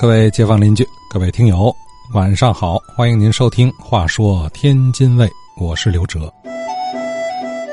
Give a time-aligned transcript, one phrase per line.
[0.00, 1.70] 各位街坊邻居，各位听友，
[2.14, 2.78] 晚上好！
[2.96, 5.26] 欢迎您收听《话说天津卫》，
[5.58, 6.32] 我是刘哲。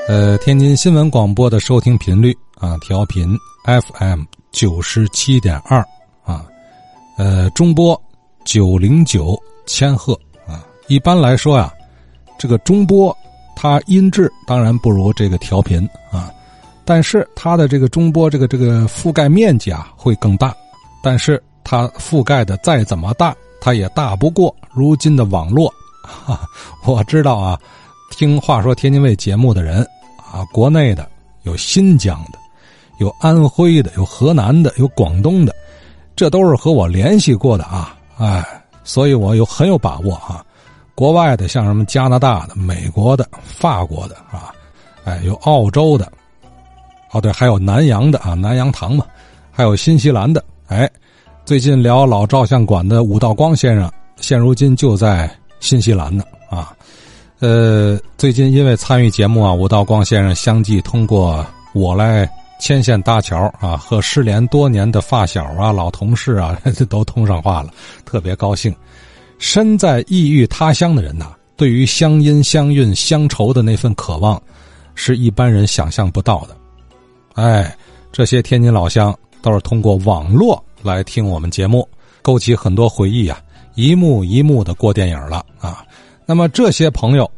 [0.06, 5.78] 呃，天津新闻广播的收听频率啊，调频 FM 九十七点二
[6.22, 6.44] 啊，
[7.16, 7.98] 呃，中波
[8.44, 9.34] 九零九
[9.64, 10.12] 千赫
[10.46, 10.66] 啊。
[10.86, 11.72] 一般来说呀，
[12.38, 13.16] 这个中波
[13.56, 16.30] 它音质当然不如这个调频啊。
[16.84, 20.54] 但是它的这个中波这个这个覆盖面积啊会更大，
[21.02, 25.70] 但是它覆盖的再怎么大，它也大不过如今的网络。
[26.02, 26.40] 哈，
[26.86, 27.60] 我知道啊，
[28.10, 29.86] 听话说天津卫节目的人
[30.32, 31.06] 啊，国内的
[31.42, 32.38] 有新疆的，
[33.00, 35.54] 有安徽的，有河南的，有广东的，
[36.16, 38.42] 这都是和我联系过的啊，哎，
[38.82, 40.42] 所以我有很有把握啊。
[40.94, 44.54] 国外的像什么加拿大的、美国的、法国的啊，
[45.04, 46.10] 哎，有澳洲的。
[47.10, 49.04] 哦，对，还有南洋的啊，南洋堂嘛，
[49.50, 50.42] 还有新西兰的。
[50.68, 50.90] 哎，
[51.48, 56.76] 最近聊老照相馆的武道光先生，现如今就在新西兰呢啊。
[57.38, 66.54] 呃，最近因为参与节目啊，武道光先生相继通过我来牵线搭桥啊，和失联多年的发小啊、老同事啊
[66.90, 67.70] 都通上话了，
[68.04, 68.70] 特别高兴。
[69.38, 74.38] 身在异域他乡的人呐，对于乡音乡韵乡愁的那份渴望，
[74.94, 76.54] 是一般人想象不到的。
[77.36, 77.74] 哎，
[78.12, 81.86] 这些天津老乡都是通过网络来听我们节目，
[82.22, 83.38] 勾起很多回忆啊，
[83.74, 85.84] 一幕一幕的过电影了啊。
[86.24, 87.30] 那么这些朋友，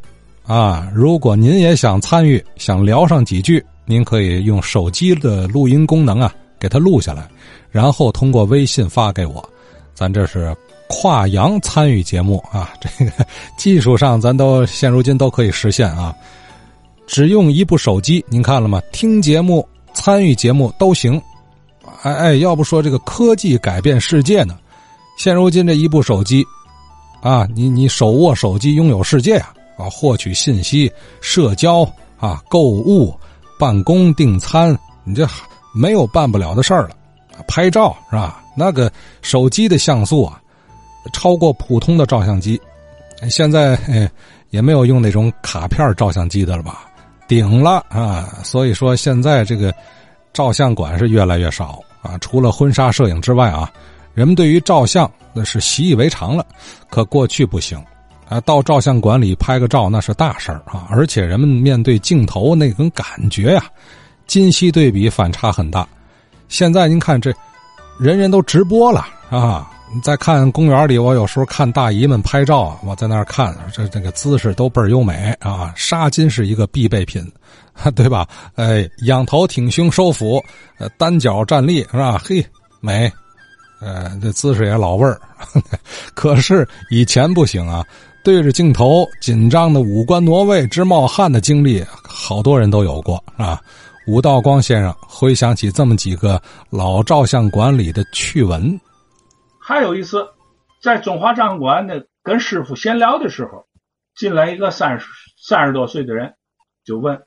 [0.46, 7.28] 啊，如果您也想参与，想聊上几句，您可以用手机的录音功能啊，给他录下来，
[7.70, 9.44] 然后通过微信发给我。
[9.92, 10.56] 咱这是
[10.88, 13.26] 跨洋参与节目啊， 这个
[13.58, 16.14] 技术上咱都现如今都可以实现啊。
[17.06, 18.80] 只用一部手机，您看了吗？
[18.92, 19.66] 听节目。
[19.92, 21.20] 参与节目都行，
[22.02, 24.56] 哎哎，要不说这个科技改变世界呢？
[25.18, 26.44] 现如今这一部手机，
[27.20, 29.52] 啊，你你手握手机拥有世界啊！
[29.76, 30.90] 啊，获取信息、
[31.20, 31.82] 社交
[32.18, 33.14] 啊、购物、
[33.58, 35.28] 办公、订餐，你这
[35.74, 36.90] 没有办不了的事儿了。
[37.46, 38.42] 拍照是吧？
[38.56, 38.90] 那个
[39.20, 40.40] 手机的像素啊，
[41.12, 42.60] 超过普通的照相机。
[43.28, 43.78] 现在
[44.48, 46.86] 也没有用那种卡片照相机的了吧？
[47.28, 48.38] 顶了啊！
[48.42, 49.74] 所以说现在这个
[50.32, 52.18] 照相馆是越来越少啊。
[52.18, 53.70] 除了婚纱摄影之外啊，
[54.14, 56.44] 人们对于照相那是习以为常了。
[56.88, 57.82] 可过去不行
[58.28, 60.86] 啊，到照相馆里拍个照那是大事儿啊。
[60.90, 63.64] 而且人们面对镜头那种感觉呀，
[64.26, 65.86] 今昔对比反差很大。
[66.48, 67.32] 现在您看这，
[67.98, 69.70] 人人都直播了啊。
[69.92, 75.72] 你再看公园里，我有时候看大姨们拍照，我在那儿看，这这个姿势都倍儿优美啊。
[75.74, 77.20] 纱巾是一个必备品，
[77.96, 78.24] 对吧？
[78.54, 80.40] 哎，仰头挺胸收腹，
[80.78, 82.22] 呃，单脚站立是吧？
[82.24, 82.44] 嘿，
[82.80, 83.10] 美，
[83.80, 85.20] 呃，这姿势也老味儿。
[86.14, 87.84] 可是以前不行啊，
[88.22, 93.60] 对着镜头紧张的五官挪位直冒汗的经历，好多人都有过啊。
[94.06, 96.40] 武道光先生回想起这么几个
[96.70, 98.80] 老照相馆里的趣闻。
[99.70, 100.32] 还有一次，
[100.82, 103.68] 在中华照相馆呢，跟师傅闲聊的时候，
[104.16, 105.06] 进来一个三十
[105.40, 106.34] 三十多岁的人，
[106.82, 107.24] 就问：“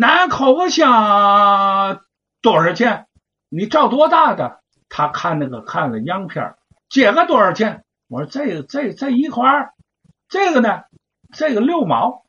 [0.00, 2.04] 俺抠个像
[2.40, 3.08] 多少钱？
[3.48, 6.54] 你照多大的？”他看那个看了样片
[6.88, 7.84] 这个多少钱？
[8.06, 9.72] 我说：“这个这这一块
[10.28, 10.84] 这个呢，
[11.32, 12.22] 这个六毛，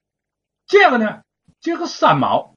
[0.65, 1.21] 这个呢，
[1.61, 2.55] 这个三毛，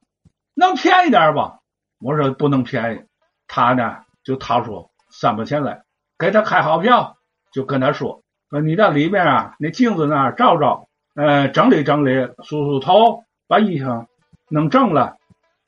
[0.54, 1.58] 能便宜点吧？”
[2.00, 3.04] 我说：“不能便宜。”
[3.46, 5.82] 他呢就掏出三毛钱来。
[6.18, 7.16] 给他开好票，
[7.52, 14.06] 就跟他说：“说你到里面啊，那镜子那儿照照，呃，整理整理，梳梳头，把衣裳
[14.48, 15.16] 弄正了。”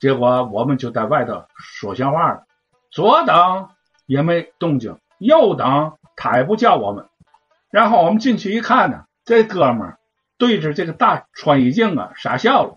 [0.00, 2.44] 结果我们就在外头说闲话了，
[2.90, 3.68] 左等
[4.06, 7.08] 也没动静，右等他也不叫我们。
[7.70, 9.98] 然后我们进去一看呢，这哥们儿
[10.38, 12.76] 对着这个大穿衣镜啊傻笑了。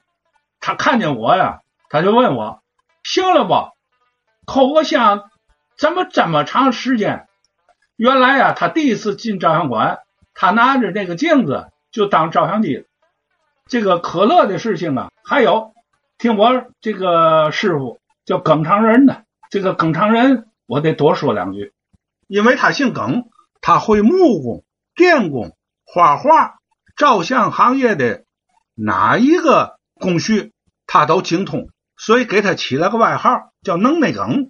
[0.59, 2.61] 他看见我呀，他就问我
[3.03, 3.71] ：“行了不？
[4.45, 5.29] 扣个像
[5.77, 7.27] 怎么这么长时间？”
[8.01, 9.99] 原来呀，他第一次进照相馆，
[10.33, 12.87] 他拿着那个镜子就当照相机。
[13.67, 15.75] 这个可乐的事情啊，还有
[16.17, 21.73] 听我这个师傅叫耿长仁的，这个耿长仁我得多说两句，
[22.25, 23.29] 因为他姓耿，
[23.61, 24.63] 他会木工、
[24.95, 25.55] 电工、
[25.85, 26.55] 画画、
[26.95, 28.23] 照相行业的
[28.73, 30.53] 哪一个工序
[30.87, 34.49] 他都精通，所以给他起了个外号叫“能耐耿”。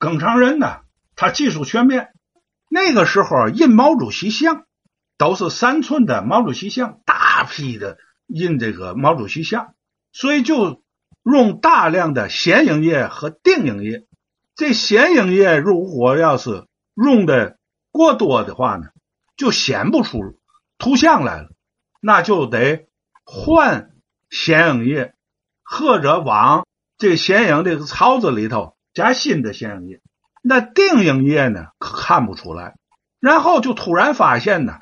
[0.00, 0.78] 耿长仁呢，
[1.14, 2.08] 他技术全面。
[2.72, 4.64] 那个时候印毛主席像，
[5.18, 9.74] 都是三寸的毛主席像，大批的印这个毛主席像，
[10.12, 10.80] 所以就
[11.24, 14.06] 用大量的显影液和定影液。
[14.54, 17.58] 这显影液如果要是用的
[17.90, 18.90] 过多的话呢，
[19.36, 20.20] 就显不出
[20.78, 21.48] 图像来了，
[22.00, 22.86] 那就得
[23.24, 23.90] 换
[24.30, 25.14] 显影液，
[25.64, 26.68] 或者往
[26.98, 30.00] 这显影这个槽子里头加新的显影液。
[30.42, 32.74] 那定影液呢，可看不出来。
[33.20, 34.78] 然后就突然发现呢，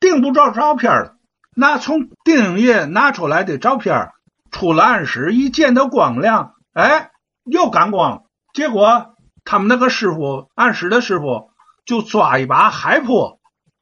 [0.00, 1.16] 定不着照片了。
[1.54, 4.10] 那从定影液拿出来的照片，
[4.50, 7.10] 出了暗室一见到光亮，哎，
[7.44, 8.24] 又感光。
[8.52, 9.14] 结果
[9.44, 11.50] 他们那个师傅，暗室的师傅，
[11.84, 13.38] 就抓一把海波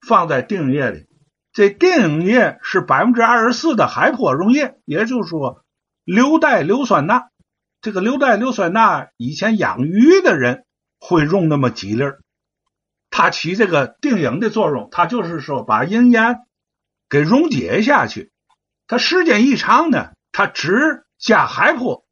[0.07, 1.07] 放在定影液里。
[1.53, 5.63] 这定影液是百分之二十四的海波溶液，也就是说
[6.05, 7.29] 硫代硫酸钠。
[7.81, 10.65] 这个硫代硫酸钠，以前养鱼的人
[11.07, 12.23] 会用那么几粒儿。
[13.11, 16.39] 它起这个定影的作用，它就是说把银盐
[17.11, 18.33] 给溶解下去。
[18.87, 22.07] 它时间一长呢，它只加海珀，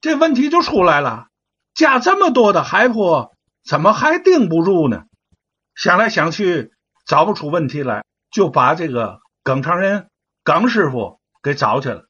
[0.00, 1.26] 这问题就出来了。
[1.74, 3.34] 加这么多的海珀，
[3.64, 5.04] 怎么还定不住呢？
[5.74, 6.72] 想来想去
[7.04, 10.08] 找不出问题来，就把这个耿长人
[10.42, 12.06] 耿师傅给找去了。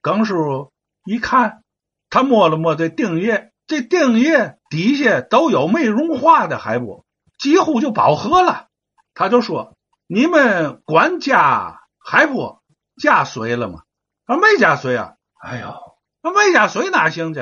[0.00, 0.72] 耿师傅
[1.04, 1.62] 一看，
[2.10, 7.04] 他摸了摸这定液，这定液底下都有没融化的海波。
[7.38, 8.68] 几乎就饱和了，
[9.12, 9.76] 他就说
[10.06, 12.62] ：“你们管加海波
[12.96, 13.82] 加水了吗？”
[14.24, 15.16] 他没加水啊。
[15.40, 15.74] 哎呦，
[16.22, 17.40] 那没加水哪行去？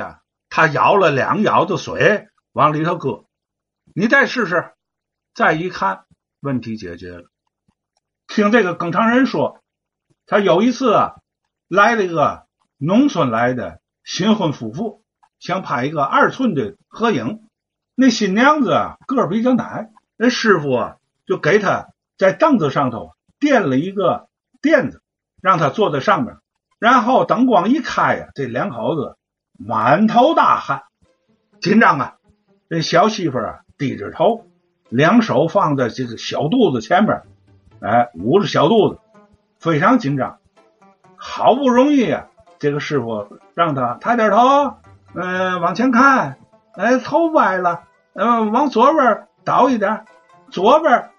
[0.49, 3.25] 他舀了两舀的水往里头搁，
[3.93, 4.73] 你再试试。
[5.35, 6.05] 再一看，
[6.41, 7.25] 问题解决了。
[8.27, 9.63] 听这个耿长仁说，
[10.25, 11.15] 他有一次啊，
[11.67, 12.47] 来了一个
[12.77, 15.02] 农村来的新婚夫妇，
[15.43, 17.41] 想拍一个二寸的合影。
[17.95, 20.95] 那新娘子啊，个儿比较矮，那师傅啊
[21.25, 23.11] 就给她在凳子上头
[23.41, 24.29] 垫了一个
[24.61, 25.01] 垫子，
[25.41, 26.37] 让她坐在上面。
[26.79, 29.17] 然后灯光一开呀，这两口子
[29.59, 30.83] 满头大汗，
[31.59, 32.15] 紧张啊。
[32.69, 34.47] 这小媳妇啊低着头，
[34.87, 37.21] 两手放在这个小肚子前面，
[37.81, 38.99] 哎，捂着小肚子，
[39.59, 40.39] 非常紧张。
[41.17, 42.27] 好不容易啊，
[42.59, 44.77] 这个师傅让他抬点头，
[45.15, 46.37] 嗯，往前看。
[46.75, 47.83] 哎，头歪了，
[48.13, 50.05] 嗯，往左边倒一点，
[50.49, 51.11] 左边，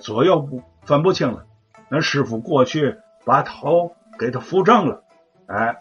[0.00, 1.46] 左右不分不清了。
[1.88, 5.02] 那师傅过去把头给他扶正了，
[5.46, 5.78] 哎，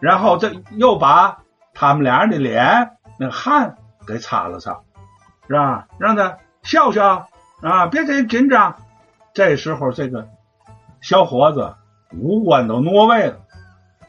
[0.00, 1.38] 然后这又把
[1.72, 3.76] 他们俩人的脸那汗
[4.08, 4.80] 给擦了擦，
[5.46, 5.86] 是吧？
[5.98, 7.28] 让他笑笑
[7.62, 8.74] 啊，别太紧张。
[9.34, 10.26] 这时候这个
[11.00, 11.76] 小伙子
[12.10, 13.36] 五官都挪位了，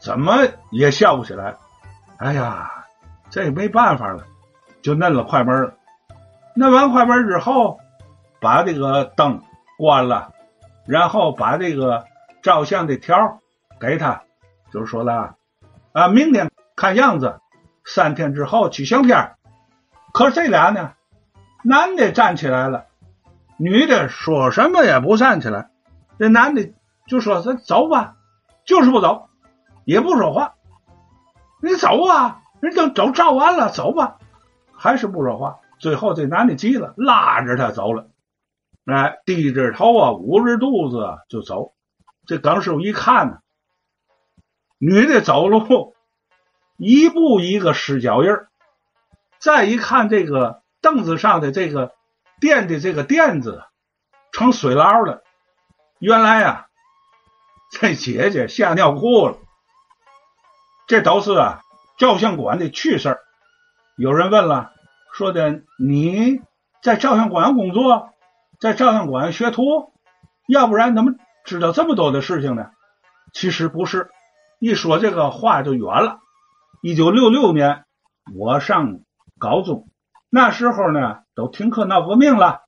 [0.00, 0.38] 怎么
[0.72, 1.54] 也笑不起来。
[2.16, 2.85] 哎呀，
[3.30, 4.24] 这也没办法了。
[4.82, 5.74] 就摁了快门了，
[6.56, 7.80] 摁完快门之后，
[8.40, 9.42] 把这个灯
[9.78, 10.32] 关了，
[10.86, 12.04] 然后把这个
[12.42, 13.40] 照相的条
[13.80, 14.22] 给他，
[14.72, 15.34] 就是说了
[15.92, 17.40] 啊，明天看样子
[17.84, 19.34] 三天之后取相片。
[20.12, 20.92] 可这俩呢，
[21.64, 22.86] 男的站起来了，
[23.58, 25.70] 女的说什么也不站起来。
[26.18, 26.72] 这男的
[27.06, 28.14] 就说：“咱走吧。”
[28.64, 29.28] 就是不走，
[29.84, 30.54] 也不说话。
[31.60, 34.18] 你走啊，人都都照完了，走吧。
[34.72, 38.10] 还是不说话，最后这男的急了，拉着他走了。
[38.84, 41.74] 哎，低着头啊，捂着肚子就走。
[42.26, 43.38] 这耿师傅一看呢，
[44.78, 45.94] 女的走路
[46.76, 48.48] 一步一个湿脚印儿。
[49.38, 51.94] 再一看这个凳子上的这个
[52.40, 53.62] 垫的这个垫子
[54.32, 55.22] 成水牢了。
[55.98, 56.66] 原来啊，
[57.70, 59.38] 这姐姐吓尿裤了。
[60.86, 61.62] 这都是啊，
[61.96, 63.20] 照相馆的趣事儿。
[63.96, 64.72] 有人问了，
[65.12, 66.40] 说的你
[66.82, 68.10] 在照相馆工作，
[68.60, 69.92] 在照相馆学徒，
[70.46, 72.70] 要不然怎么知道这么多的事情呢？
[73.32, 74.10] 其实不是，
[74.58, 76.18] 一说这个话就远了。
[76.82, 77.84] 一九六六年，
[78.34, 79.00] 我上
[79.38, 79.88] 高中，
[80.30, 82.60] 那时候呢都停课闹革命了，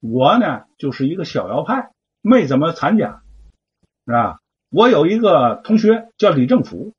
[0.00, 1.90] 我呢就是一个逍遥派，
[2.22, 3.22] 没怎么参加，
[4.06, 4.38] 是吧？
[4.70, 6.94] 我有一个同学叫李正福，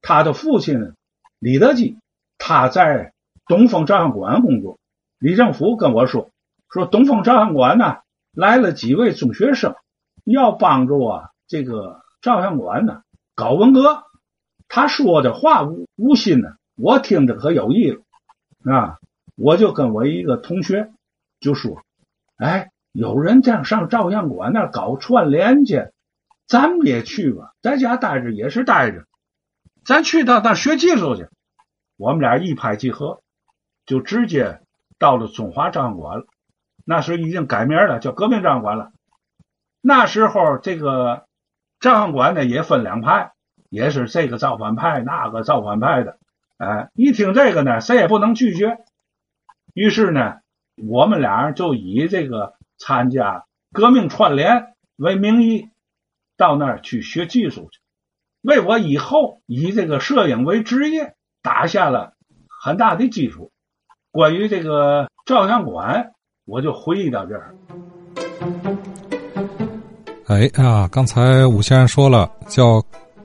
[0.00, 0.94] 他的父亲
[1.38, 1.98] 李德基，
[2.38, 3.12] 他在。
[3.48, 4.80] 东风照相馆工作，
[5.20, 6.30] 李政府跟我说
[6.68, 7.98] ：“说东风照相馆呢
[8.32, 9.76] 来了几位中学生，
[10.24, 13.02] 要帮助啊这个照相馆呢
[13.36, 14.02] 搞文革。”
[14.66, 18.00] 他说的话无无心呢，我听着可有意了
[18.64, 18.98] 啊！
[19.36, 20.90] 我就跟我一个同学
[21.38, 21.82] 就说
[22.38, 25.86] ：“哎，有人这样上照相馆那搞串联去，
[26.48, 29.04] 咱们也去吧，在家待着也是待着，
[29.86, 31.28] 咱去到那学技术去。”
[31.96, 33.22] 我们俩一拍即合。
[33.86, 34.58] 就直接
[34.98, 36.26] 到了中华照相馆了，
[36.84, 38.90] 那时候已经改名了，叫革命照相馆了。
[39.80, 41.24] 那时候这个
[41.78, 43.30] 照相馆呢也分两派，
[43.70, 46.18] 也是这个造反派，那个造反派的。
[46.56, 48.78] 哎，一听这个呢，谁也不能拒绝。
[49.72, 50.40] 于是呢，
[50.74, 55.70] 我们俩就以这个参加革命串联为名义
[56.36, 57.78] 到那儿去学技术去，
[58.46, 62.12] 为我以后以这个摄影为职业打下了
[62.62, 63.50] 很大的基础。
[64.12, 66.12] 关于这个照相馆，
[66.44, 67.52] 我就回忆到这儿。
[70.28, 72.80] 哎呀，刚才武先生说了，叫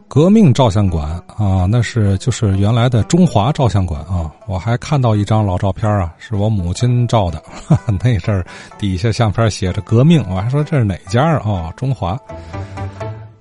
[0.07, 4.33] 革命照相馆啊，那是就是原来的中华照相馆啊。
[4.47, 7.39] 我还看到一张老照片啊，是我母亲照的，
[8.03, 8.43] 那阵儿
[8.79, 11.71] 底下相片写着“革命”，我还说这是哪家啊？
[11.77, 12.19] 中华。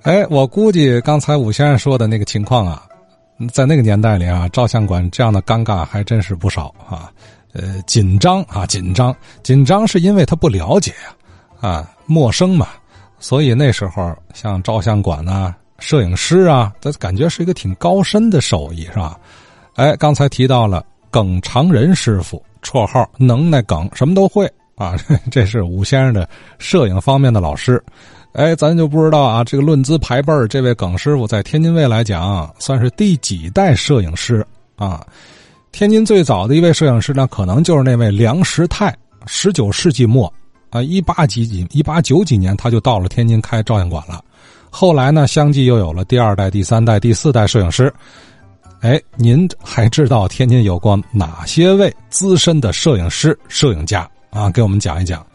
[0.02, 2.82] 哎，我估计刚才武先生说的那个情况啊，
[3.52, 7.12] 在那个年代里啊，照相馆这样的尴尬还真是不少啊。
[7.52, 10.92] 呃，紧张啊，紧张，紧张是因为他不了解
[11.60, 12.68] 呀，啊，陌生嘛。
[13.18, 19.18] 所以那时候，像照相馆啊、摄影师啊，他感觉是一个挺高深的手艺，是吧？
[19.74, 24.96] 哎，刚才提到了耿长仁师傅，绰号能耐耿，什么都会啊。
[25.30, 26.26] 这是武先生的
[26.58, 27.82] 摄影方面的老师。
[28.32, 34.46] 哎，咱就不知道啊，这个论资排辈这位耿师傅在天津卫来讲，算是第几代摄影师
[34.76, 35.04] 啊？
[35.72, 38.96] 天津最早的一位摄影师呢，可能就是那位梁实泰，
[39.26, 40.32] 十九世纪末。
[40.70, 44.24] 啊，一八几几一八九几年，他就到了天津开照相馆了。
[44.70, 47.92] 后来呢，相继又有了第二代、第三代、第四代摄影师。
[48.80, 54.48] 哎，您还知道天津有过哪些位资深的摄影师、摄影家啊？
[54.50, 55.26] 给我们讲一讲。